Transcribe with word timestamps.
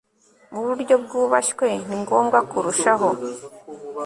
Mu 0.53 0.61
buryo 0.67 0.93
bwubashywe 1.03 1.67
ni 1.87 1.97
ngombwa 2.03 2.37
kurushaho 2.49 3.09